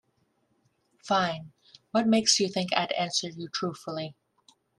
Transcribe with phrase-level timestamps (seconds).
[1.03, 1.51] Fine,
[1.91, 4.15] what makes you think I'd answer you truthfully?